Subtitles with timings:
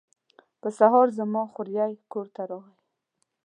[0.61, 2.75] په سهار زما خوریی کور ته راغی.